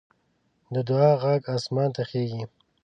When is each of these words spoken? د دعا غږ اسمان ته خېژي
د 0.73 0.75
دعا 0.89 1.11
غږ 1.23 1.41
اسمان 1.55 1.89
ته 1.95 2.01
خېژي 2.09 2.43